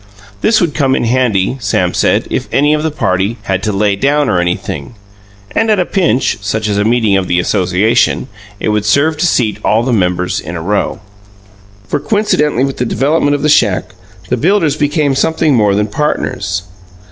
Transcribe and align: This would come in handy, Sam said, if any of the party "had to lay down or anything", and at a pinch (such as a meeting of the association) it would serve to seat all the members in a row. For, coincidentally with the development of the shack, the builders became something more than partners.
This 0.41 0.59
would 0.59 0.73
come 0.73 0.95
in 0.95 1.03
handy, 1.03 1.57
Sam 1.59 1.93
said, 1.93 2.25
if 2.31 2.49
any 2.51 2.73
of 2.73 2.81
the 2.81 2.89
party 2.89 3.37
"had 3.43 3.61
to 3.61 3.71
lay 3.71 3.95
down 3.95 4.29
or 4.29 4.39
anything", 4.39 4.95
and 5.51 5.69
at 5.69 5.77
a 5.77 5.85
pinch 5.85 6.39
(such 6.41 6.67
as 6.67 6.79
a 6.79 6.83
meeting 6.83 7.15
of 7.17 7.27
the 7.27 7.39
association) 7.39 8.27
it 8.59 8.69
would 8.69 8.83
serve 8.85 9.15
to 9.17 9.27
seat 9.27 9.59
all 9.63 9.83
the 9.83 9.93
members 9.93 10.39
in 10.39 10.55
a 10.55 10.59
row. 10.63 11.01
For, 11.87 11.99
coincidentally 11.99 12.63
with 12.63 12.77
the 12.77 12.83
development 12.85 13.35
of 13.35 13.43
the 13.43 13.47
shack, 13.47 13.93
the 14.29 14.37
builders 14.37 14.75
became 14.75 15.13
something 15.13 15.53
more 15.53 15.75
than 15.75 15.85
partners. 15.85 16.63